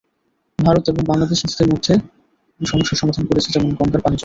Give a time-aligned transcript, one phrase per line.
[0.59, 1.93] ভারত এবং বাংলাদেশ নিজেদের মধ্যে
[2.61, 4.19] সমস্যা সমাধান করেছে, যেমন গঙ্গার পানিচুক্তি।